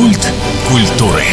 [0.00, 0.32] Культ
[0.66, 1.24] культуры.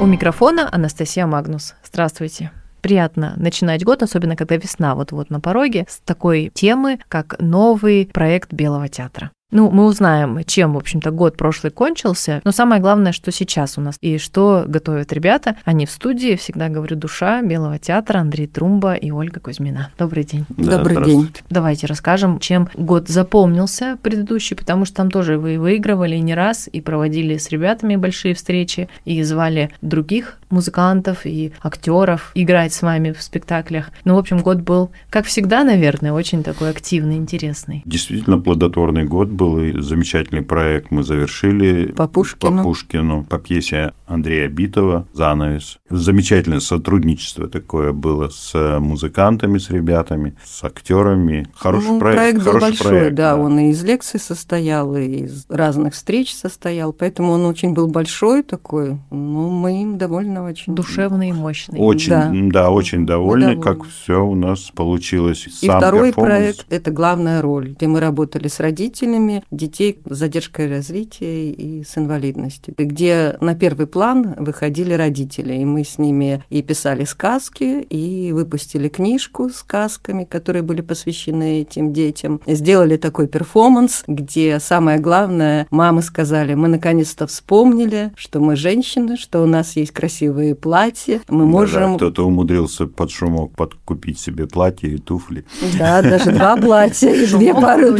[0.00, 1.74] У микрофона Анастасия Магнус.
[1.84, 2.50] Здравствуйте.
[2.80, 8.54] Приятно начинать год, особенно когда весна вот-вот на пороге, с такой темы, как новый проект
[8.54, 9.30] Белого театра.
[9.54, 12.40] Ну, мы узнаем, чем, в общем-то, год прошлый кончился.
[12.42, 15.54] Но самое главное, что сейчас у нас и что готовят ребята.
[15.64, 19.90] Они в студии, всегда говорю, душа Белого театра, Андрей Трумба и Ольга Кузьмина.
[19.96, 20.44] Добрый день.
[20.48, 21.32] Да, Добрый день.
[21.50, 26.80] Давайте расскажем, чем год запомнился предыдущий, потому что там тоже вы выигрывали не раз и
[26.80, 33.22] проводили с ребятами большие встречи и звали других музыкантов и актеров играть с вами в
[33.22, 33.90] спектаклях.
[34.04, 37.82] Ну, в общем, год был, как всегда, наверное, очень такой активный, интересный.
[37.84, 43.92] Действительно плодотворный год был был замечательный проект мы завершили по Пушкину, по, Пушкину, по пьесе
[44.06, 45.78] Андрея Битова «Занавес».
[45.90, 51.46] Замечательное сотрудничество такое было с музыкантами, с ребятами, с актерами.
[51.54, 52.18] Хороший ну, проект.
[52.18, 55.94] Проект был хороший большой, проект, да, да, он и из лекций состоял, и из разных
[55.94, 60.74] встреч состоял, поэтому он очень был большой такой, ну, мы им довольно очень...
[60.74, 61.78] Душевный и мощный.
[61.78, 65.46] Очень, да, да очень довольны, как все у нас получилось.
[65.46, 70.68] И Сам второй проект– это главная роль, где мы работали с родителями детей с задержкой
[70.70, 76.62] развития и с инвалидностью, где на первый план выходили родители, и мы с ними и
[76.62, 82.40] писали сказки, и выпустили книжку с сказками, которые были посвящены этим детям.
[82.46, 89.42] Сделали такой перформанс, где самое главное, мамы сказали, мы наконец-то вспомнили, что мы женщины, что
[89.42, 90.23] у нас есть красивые
[90.54, 91.92] платья, мы можем...
[91.92, 95.44] Да, кто-то умудрился под шумок подкупить себе платье и туфли.
[95.78, 97.92] Да, даже два платья и две пары.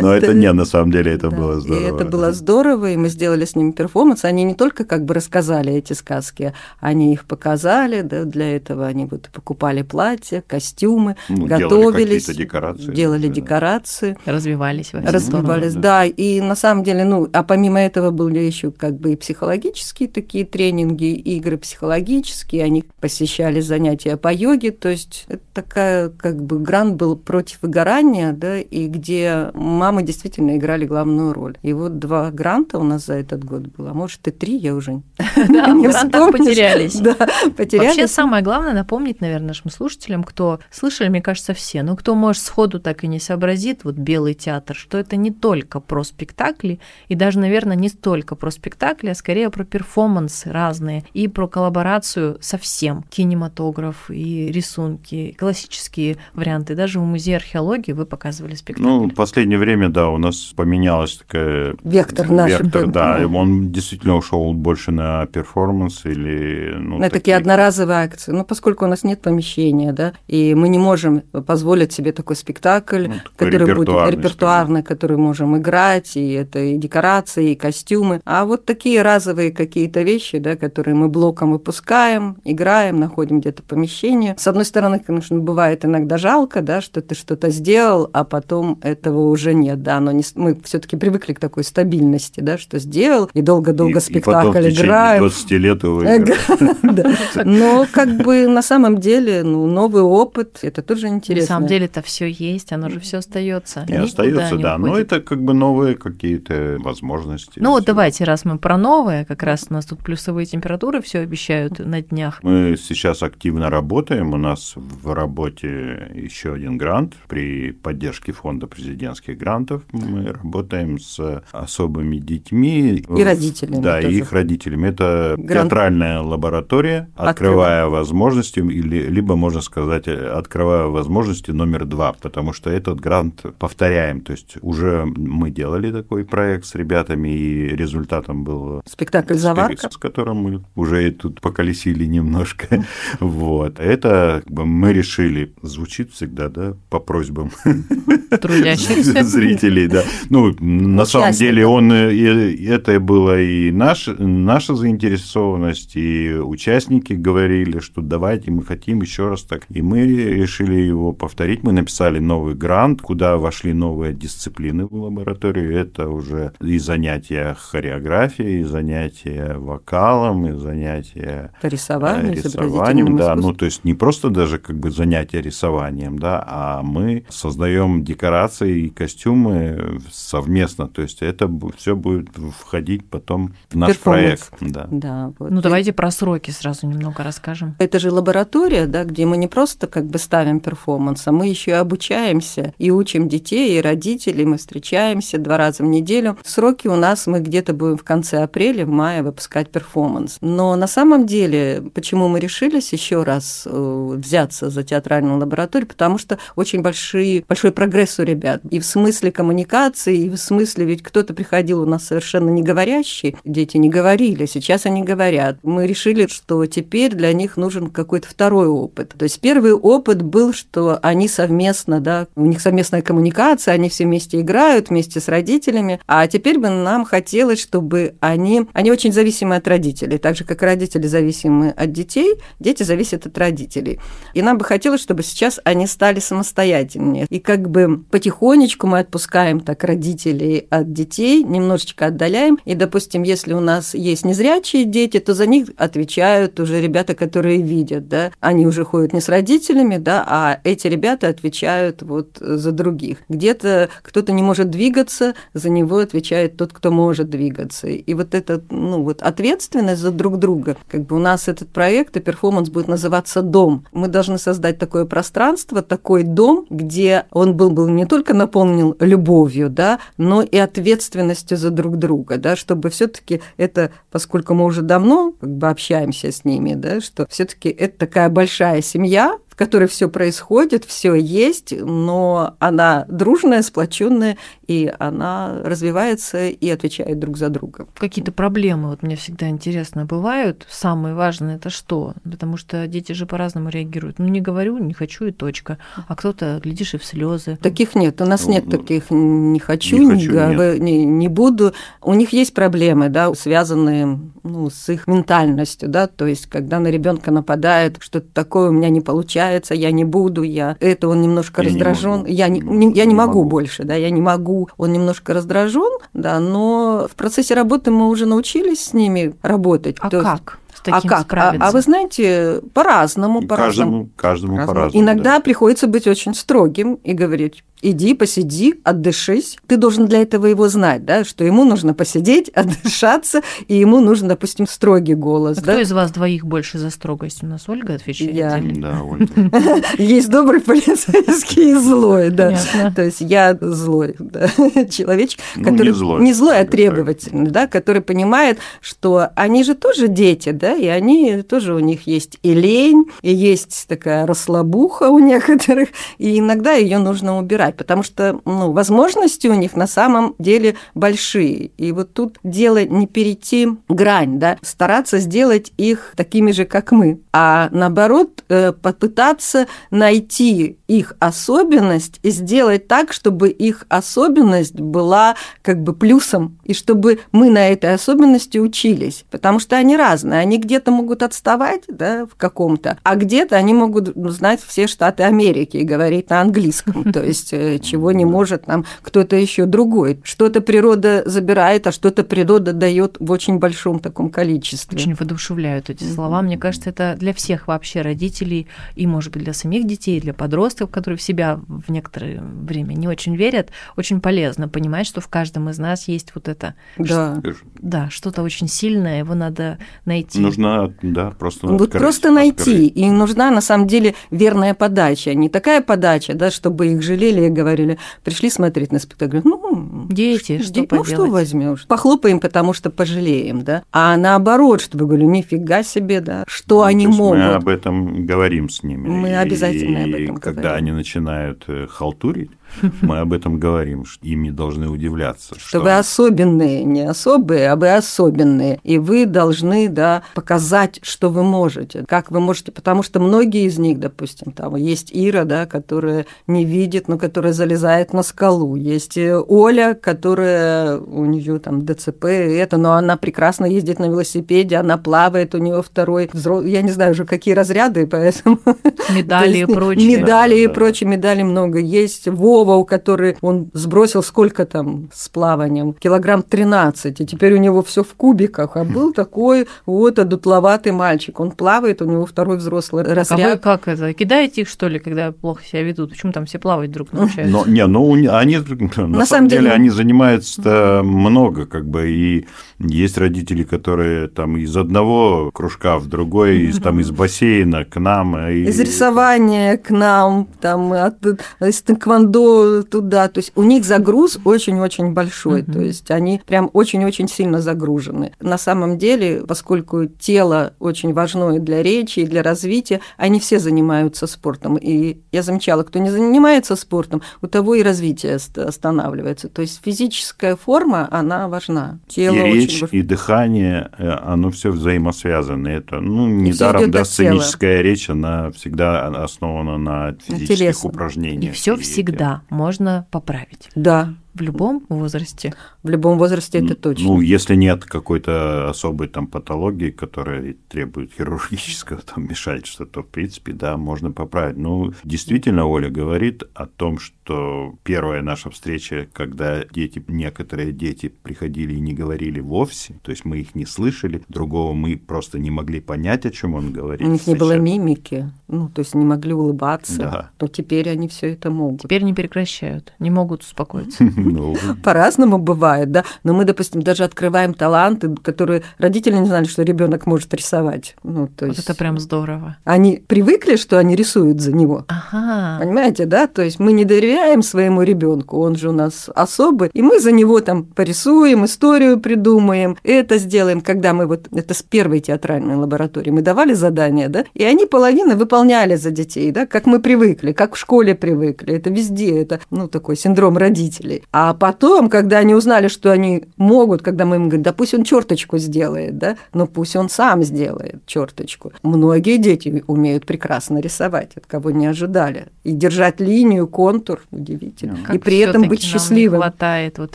[0.00, 1.96] Но это не, на самом деле это было здорово.
[1.96, 4.24] Это было здорово, и мы сделали с ними перформанс.
[4.24, 9.06] Они не только как бы рассказали эти сказки, они их показали, да, для этого они
[9.06, 13.34] вот покупали платья, костюмы, ну, готовились, делали декорации, делали да.
[13.34, 15.80] декорации, развивались, развивались, да.
[15.80, 16.04] да.
[16.04, 20.44] И на самом деле, ну, а помимо этого были еще как бы и психологические такие
[20.44, 26.96] тренинги, игры психологические, они посещали занятия по йоге, то есть это такая как бы грант
[26.96, 31.56] был против выгорания, да, и где мамы действительно играли главную роль.
[31.62, 34.74] И вот два гранта у нас за этот год было, а может и три, я
[34.74, 35.02] уже
[35.48, 36.94] Да, в грантах потерялись.
[37.00, 37.14] Да,
[37.56, 37.96] потерялись.
[37.96, 42.42] Вообще самое главное напомнить, наверное, нашим слушателям, кто слышали, мне кажется, все, но кто, может,
[42.42, 47.14] сходу так и не сообразит, вот «Белый театр», что это не только про спектакли, и
[47.14, 52.58] даже, наверное, не столько про спектакли, а скорее про перформансы разные, и про коллаборацию со
[52.58, 53.04] всем.
[53.10, 56.74] Кинематограф и рисунки, классические варианты.
[56.74, 58.88] Даже в Музее археологии вы показывали спектакли.
[58.88, 61.74] Ну, в последнее время, да, у нас поменялась такая...
[61.82, 62.50] Вектор наш.
[62.50, 63.26] Вектор, да.
[63.26, 66.74] Он действительно ушел больше на перформанс или...
[66.76, 67.20] Ну, на такие...
[67.20, 68.32] такие одноразовые акции.
[68.32, 73.06] Ну, поскольку у нас нет помещения, да, и мы не можем позволить себе такой спектакль,
[73.08, 78.20] ну, такой который будет репертуарный, который можем играть, и это и декорации, и костюмы.
[78.24, 84.34] А вот такие разовые какие-то вещи, да, которые мы блоком выпускаем, играем, находим где-то помещение.
[84.38, 89.28] С одной стороны, конечно, бывает иногда жалко, да, что ты что-то сделал, а потом этого
[89.28, 93.42] уже нет, да, но не, мы все-таки привыкли к такой стабильности, да, что сделал, и
[93.42, 95.20] долго-долго спектакль и играем.
[95.20, 96.02] 20 лет его
[97.44, 101.42] Но как бы на самом деле, ну, новый опыт, это тоже интересно.
[101.42, 103.84] На самом деле это все есть, оно же все остается.
[103.88, 107.60] И остается, да, но это как бы новые какие-то возможности.
[107.60, 110.69] Ну вот давайте, раз мы про новое, как раз у нас тут плюсовые температуры
[111.02, 112.40] все обещают на днях.
[112.42, 119.38] Мы сейчас активно работаем, у нас в работе еще один грант при поддержке фонда президентских
[119.38, 119.82] грантов.
[119.92, 123.04] Мы работаем с особыми детьми.
[123.16, 123.82] И родителями.
[123.82, 124.12] Да, тоже.
[124.12, 124.88] и их родителями.
[124.88, 125.70] Это Грант...
[125.70, 128.00] театральная лаборатория, открывая Открыв...
[128.00, 134.20] возможности, или, либо, можно сказать, открывая возможности номер два, потому что этот грант повторяем.
[134.20, 139.96] То есть уже мы делали такой проект с ребятами, и результатом был спектакль «Заварка», с
[139.96, 142.84] которым мы уже тут поколесили немножко.
[143.20, 143.80] Вот.
[143.80, 147.50] Это мы решили, звучит всегда, да, по просьбам
[148.40, 150.04] трудящихся зрителей, да.
[150.28, 158.00] Ну, на самом деле он это было и наш, наша заинтересованность, и участники говорили, что
[158.00, 159.64] давайте мы хотим еще раз так.
[159.70, 161.62] И мы решили его повторить.
[161.62, 165.76] Мы написали новый грант, куда вошли новые дисциплины в лабораторию.
[165.76, 173.52] Это уже и занятия хореографией, и занятия вокалом, костюмы, занятия по рисованию, рисованием, да, ну
[173.52, 178.88] то есть не просто даже как бы занятия рисованием, да, а мы создаем декорации и
[178.90, 184.86] костюмы совместно, то есть это все будет входить потом в наш проект, да.
[184.90, 185.50] да вот.
[185.50, 187.76] Ну давайте про сроки сразу немного расскажем.
[187.78, 191.72] Это же лаборатория, да, где мы не просто как бы ставим перформанс, а мы еще
[191.72, 196.36] и обучаемся и учим детей и родителей, мы встречаемся два раза в неделю.
[196.44, 200.38] Сроки у нас мы где-то будем в конце апреля, в мае выпускать перформанс.
[200.40, 206.18] Но на самом деле, почему мы решились еще раз э, взяться за театральную лабораторию, потому
[206.18, 208.62] что очень большие, большой прогресс у ребят.
[208.70, 213.36] И в смысле коммуникации, и в смысле, ведь кто-то приходил у нас совершенно не говорящий,
[213.44, 215.58] дети не говорили, сейчас они говорят.
[215.62, 219.14] Мы решили, что теперь для них нужен какой-то второй опыт.
[219.18, 224.04] То есть первый опыт был, что они совместно, да, у них совместная коммуникация, они все
[224.04, 229.56] вместе играют, вместе с родителями, а теперь бы нам хотелось, чтобы они, они очень зависимы
[229.56, 233.98] от родителей, так же, как родители зависимы от детей, дети зависят от родителей.
[234.32, 237.26] И нам бы хотелось, чтобы сейчас они стали самостоятельнее.
[237.30, 242.60] И как бы потихонечку мы отпускаем так родителей от детей, немножечко отдаляем.
[242.64, 247.60] И, допустим, если у нас есть незрячие дети, то за них отвечают уже ребята, которые
[247.60, 248.30] видят, да.
[248.38, 253.18] Они уже ходят не с родителями, да, а эти ребята отвечают вот за других.
[253.28, 257.88] Где-то кто-то не может двигаться, за него отвечает тот, кто может двигаться.
[257.88, 262.16] И вот эта, ну, вот ответственность за друг друга, как бы у нас этот проект
[262.16, 263.84] и перформанс будет называться «Дом».
[263.92, 269.70] Мы должны создать такое пространство, такой дом, где он был бы не только наполнен любовью,
[269.70, 274.82] да, но и ответственностью за друг друга, да, чтобы все таки это, поскольку мы уже
[274.82, 279.88] давно как бы общаемся с ними, да, что все таки это такая большая семья, которой
[279.88, 287.50] все происходит, все есть, но она дружная, сплоченная, и она развивается и отвечает друг за
[287.50, 287.86] друга.
[287.94, 290.66] Какие-то проблемы, вот мне всегда интересно, бывают.
[290.70, 292.14] Самое важное это что?
[292.24, 294.18] Потому что дети же по-разному реагируют.
[294.18, 295.76] Ну, не говорю, не хочу и точка.
[296.08, 297.58] А кто-то, глядишь, и в слезы.
[297.60, 298.22] Таких нет.
[298.22, 301.74] У нас ну, нет ну, таких не хочу, не, хочу, не, не, не буду.
[302.00, 306.88] У них есть проблемы, да, связанные ну, с их ментальностью, да, то есть когда на
[306.88, 311.22] ребенка нападает, что-то такое у меня не получается, получается, я не буду, я это он
[311.22, 314.68] немножко раздражен, я не, не, я не, не могу, могу больше, да, я не могу,
[314.76, 319.96] он немножко раздражен, да, но в процессе работы мы уже научились с ними работать.
[320.00, 320.58] А То как?
[320.86, 321.32] а как?
[321.34, 324.08] А, а вы знаете, по-разному, по-разному.
[324.16, 325.04] Каждому, каждому по-разному.
[325.04, 325.40] Иногда да.
[325.40, 329.56] приходится быть очень строгим и говорить, иди, посиди, отдышись.
[329.66, 334.28] Ты должен для этого его знать, да, что ему нужно посидеть, отдышаться, и ему нужен,
[334.28, 335.58] допустим, строгий голос.
[335.58, 335.72] А да?
[335.72, 337.42] Кто из вас двоих больше за строгость?
[337.42, 338.34] У нас Ольга отвечает?
[338.34, 338.58] Я.
[338.58, 338.80] Или?
[338.80, 339.50] Да, Ольга.
[339.98, 342.58] Есть добрый полицейский и злой, да.
[342.94, 344.16] То есть я злой
[344.90, 350.50] человечек, ну, который не злой, а требовательный, да, который понимает, что они же тоже дети,
[350.50, 355.90] да, и они тоже у них есть и лень, и есть такая расслабуха у некоторых,
[356.18, 360.76] и иногда ее нужно убирать брать, потому что ну, возможности у них на самом деле
[360.94, 361.70] большие.
[361.76, 367.20] И вот тут дело не перейти грань, да, стараться сделать их такими же, как мы,
[367.32, 375.82] а наоборот э, попытаться найти их особенность и сделать так, чтобы их особенность была как
[375.82, 380.90] бы плюсом, и чтобы мы на этой особенности учились, потому что они разные, они где-то
[380.90, 386.30] могут отставать, да, в каком-то, а где-то они могут знать все штаты Америки и говорить
[386.30, 390.20] на английском, то есть Э, чего не может нам кто-то еще другой.
[390.22, 394.96] Что-то природа забирает, а что-то природа дает в очень большом таком количестве.
[394.96, 396.42] Очень воодушевляют эти слова.
[396.42, 400.90] Мне кажется, это для всех вообще родителей и, может быть, для самих детей, для подростков,
[400.90, 405.68] которые в себя в некоторое время не очень верят, очень полезно понимать, что в каждом
[405.68, 406.74] из нас есть вот это.
[406.98, 407.42] Да.
[407.80, 410.40] Да, что-то очень сильное, его надо найти.
[410.40, 412.86] Нужно, да, просто Вот открыть, просто найти.
[412.86, 412.96] Открыть.
[412.96, 415.34] И нужна, на самом деле, верная подача.
[415.34, 419.40] Не такая подача, да, чтобы их жалели говорили, пришли смотреть на спектакль.
[419.44, 421.86] Ну, дети, что Ну, что возьмешь?
[421.86, 423.82] Похлопаем, потому что пожалеем, да?
[423.92, 427.38] А наоборот, чтобы говорю, нифига себе, да, что ну, они могут.
[427.38, 429.08] Мы об этом говорим с ними.
[429.08, 430.78] Мы обязательно и, об этом когда говорим.
[430.78, 432.50] они начинают э, халтурить,
[433.02, 435.54] мы об этом говорим, что им не должны удивляться.
[435.58, 438.80] Что, что вы особенные, не особые, а вы особенные.
[438.82, 442.72] И вы должны да, показать, что вы можете, как вы можете.
[442.72, 447.52] Потому что многие из них, допустим, там есть Ира, да, которая не видит, но которая
[447.52, 453.16] залезает на скалу, есть э, Оля, которая у нее там ДЦП, и это, но она
[453.16, 456.64] прекрасно ездит на велосипеде, она плавает, у нее второй взрос...
[456.64, 458.58] я не знаю уже какие разряды, поэтому...
[459.10, 460.18] Медали и прочие.
[460.18, 461.78] Медали и прочие, медали много.
[461.78, 462.28] Есть
[462.60, 465.94] Вова, у которой он сбросил сколько там с плаванием?
[465.94, 471.40] Килограмм 13, и теперь у него все в кубиках, а был такой вот одутловатый мальчик,
[471.40, 473.40] он плавает, у него второй взрослый разряд.
[473.40, 476.10] А вы как это, кидаете их, что ли, когда плохо себя ведут?
[476.10, 477.50] Почему там все плавать друг научаются?
[477.50, 478.58] Но, не, ну, они,
[478.96, 482.46] на, на самом деле, деле, они занимаются много, как бы, и
[482.78, 488.36] есть родители, которые там из одного кружка в другой, из, там, из бассейна к нам.
[488.48, 488.64] И...
[488.64, 491.24] Из рисования к нам, там, от,
[491.60, 492.49] из тэквондо
[492.90, 493.28] туда.
[493.28, 495.62] То есть у них загруз очень-очень большой.
[495.62, 498.32] То есть они прям очень-очень сильно загружены.
[498.40, 503.58] На самом деле, поскольку тело очень важно и для речи, и для развития, они все
[503.58, 504.76] занимаются спортом.
[504.76, 509.48] И я замечала, кто не занимается спортом, у того и развитие останавливается.
[509.48, 511.98] То есть физическая форма, она важна.
[512.08, 512.98] Тело и речь, очень...
[512.98, 515.68] и дыхание, э, оно все взаимосвязано.
[515.68, 521.52] Это, ну, недаром, да, сценическая речь, она всегда основана на физических на упражнениях.
[521.52, 523.70] И все всегда можно поправить.
[523.74, 525.54] Да, в любом возрасте.
[525.82, 527.06] В любом возрасте это точно.
[527.06, 533.52] Ну, если нет какой-то особой там патологии, которая требует хирургического там вмешательства, то, в принципе,
[533.52, 534.56] да, можно поправить.
[534.56, 541.74] Ну, действительно, Оля говорит о том, что первая наша встреча, когда дети, некоторые дети приходили
[541.74, 545.80] и не говорили вовсе, то есть мы их не слышали, другого мы просто не могли
[545.80, 547.06] понять, о чем он говорит.
[547.06, 550.30] У них не было мимики, ну, то есть не могли улыбаться, да.
[550.36, 551.82] то теперь они все это могут.
[551.82, 554.04] Теперь не прекращают, не могут успокоиться.
[554.30, 554.56] Ну.
[554.82, 556.04] По-разному бывает, да.
[556.24, 560.96] Но мы, допустим, даже открываем таланты, которые родители не знали, что ребенок может рисовать.
[561.02, 561.58] Ну, то есть...
[561.58, 562.56] Вот это прям здорово.
[562.64, 564.84] Они привыкли, что они рисуют за него.
[564.88, 565.58] Ага.
[565.60, 566.26] Понимаете, да?
[566.26, 570.12] То есть мы не доверяем своему ребенку, он же у нас особый, и мы за
[570.12, 576.10] него там порисуем, историю придумаем, это сделаем, когда мы вот, это с первой театральной лаборатории,
[576.10, 580.54] мы давали задания, да, и они половину выполняли за детей, да, как мы привыкли, как
[580.54, 584.04] в школе привыкли, это везде, это, ну, такой синдром родителей.
[584.12, 587.84] А потом, когда они узнали, что они могут, когда мы им говорим, да пусть он
[587.84, 591.52] черточку сделает, да, но пусть он сам сделает черточку.
[591.62, 595.26] Многие дети умеют прекрасно рисовать, от кого не ожидали.
[595.44, 597.78] И держать линию, контур, удивительно.
[597.86, 599.20] Как и при этом быть счастливым.
[599.20, 599.94] Не хватает вот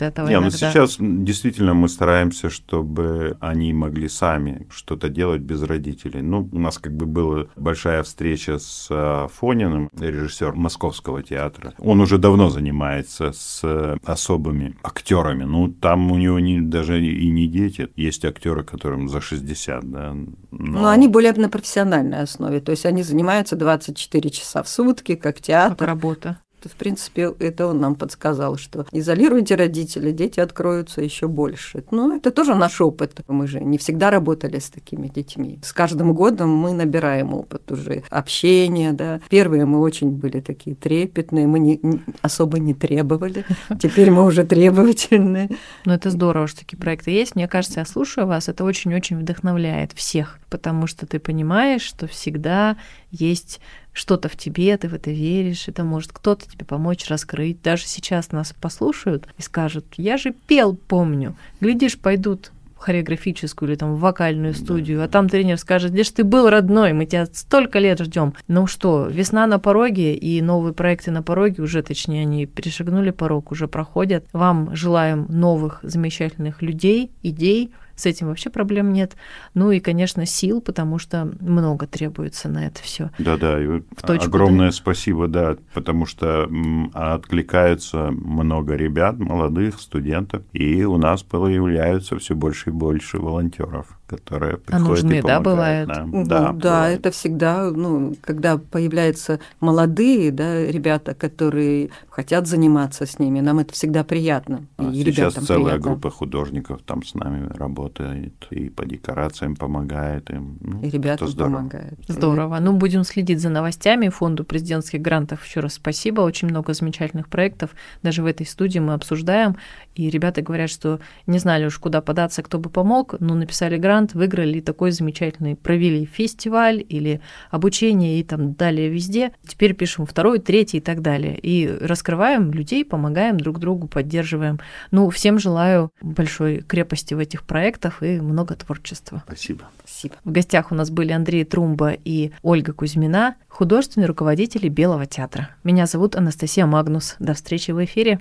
[0.00, 6.22] этого Не, ну сейчас действительно мы стараемся, чтобы они могли сами что-то делать без родителей.
[6.22, 11.74] Ну, у нас как бы была большая встреча с э, Фониным, режиссер Московского театра.
[11.78, 13.62] Он уже давно занимается с
[14.06, 15.44] особыми актерами.
[15.44, 17.88] Ну, там у него не, даже и не дети.
[17.96, 20.14] Есть актеры, которым за 60, да.
[20.50, 20.80] Но...
[20.80, 22.60] но они более на профессиональной основе.
[22.60, 25.76] То есть они занимаются 24 часа в сутки, как театр.
[25.76, 31.84] Как работа в принципе, это он нам подсказал, что изолируйте родителей, дети откроются еще больше.
[31.90, 33.20] Ну, это тоже наш опыт.
[33.28, 35.58] Мы же не всегда работали с такими детьми.
[35.62, 39.20] С каждым годом мы набираем опыт уже общения, да.
[39.28, 41.80] Первые мы очень были такие трепетные, мы не,
[42.22, 43.44] особо не требовали.
[43.80, 45.50] Теперь мы уже требовательные.
[45.84, 47.36] Ну, это здорово, что такие проекты есть.
[47.36, 52.76] Мне кажется, я слушаю вас, это очень-очень вдохновляет всех, потому что ты понимаешь, что всегда
[53.10, 53.60] есть
[53.96, 57.62] что-то в тебе, ты в это веришь, это может кто-то тебе помочь раскрыть.
[57.62, 61.34] Даже сейчас нас послушают и скажут, я же пел, помню.
[61.60, 66.10] Глядишь, пойдут в хореографическую или там в вокальную студию, а там тренер скажет, где ж
[66.10, 68.34] ты был, родной, мы тебя столько лет ждем.
[68.48, 73.50] Ну что, весна на пороге, и новые проекты на пороге, уже точнее, они перешагнули порог,
[73.50, 74.26] уже проходят.
[74.34, 79.16] Вам желаем новых замечательных людей, идей, с этим вообще проблем нет.
[79.54, 83.10] Ну и, конечно, сил, потому что много требуется на это все.
[83.18, 84.72] Да-да, и огромное да.
[84.72, 86.48] спасибо, да, потому что
[86.92, 94.54] откликаются много ребят, молодых студентов, и у нас появляются все больше и больше волонтеров которые
[94.54, 95.88] а приходят а нужны, и да, бывает?
[95.88, 96.10] Нам.
[96.10, 97.00] Ну, да, да бывает.
[97.00, 103.72] это всегда, ну, когда появляются молодые, да, ребята, которые хотят заниматься с ними, нам это
[103.72, 104.66] всегда приятно.
[104.76, 105.82] А и сейчас целая приятно.
[105.82, 110.58] группа художников там с нами работает, и по декорациям помогает им.
[110.60, 111.98] Ну, и ребятам помогает.
[112.06, 112.58] Здорово.
[112.60, 114.08] Ну, будем следить за новостями.
[114.08, 116.20] Фонду президентских грантов еще раз спасибо.
[116.20, 117.70] Очень много замечательных проектов.
[118.02, 119.56] Даже в этой студии мы обсуждаем.
[119.94, 123.95] И ребята говорят, что не знали уж, куда податься, кто бы помог, но написали грант,
[124.14, 129.32] выиграли такой замечательный, провели фестиваль или обучение и там далее везде.
[129.46, 131.38] Теперь пишем второй, третий и так далее.
[131.38, 134.60] И раскрываем людей, помогаем друг другу, поддерживаем.
[134.90, 139.22] Ну, всем желаю большой крепости в этих проектах и много творчества.
[139.26, 139.64] Спасибо.
[139.84, 140.16] Спасибо.
[140.24, 145.50] В гостях у нас были Андрей Трумба и Ольга Кузьмина, художественные руководители Белого театра.
[145.64, 147.16] Меня зовут Анастасия Магнус.
[147.18, 148.20] До встречи в эфире.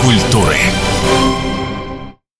[0.00, 0.89] Культуры.